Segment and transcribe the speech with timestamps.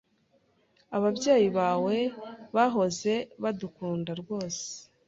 [0.97, 1.97] Ababyeyi bawe
[2.55, 3.13] bahoze
[3.43, 4.65] badukunda rwose.